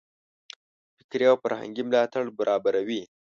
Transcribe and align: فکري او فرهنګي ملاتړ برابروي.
فکري 0.97 1.25
او 1.31 1.35
فرهنګي 1.43 1.83
ملاتړ 1.89 2.23
برابروي. 2.39 3.01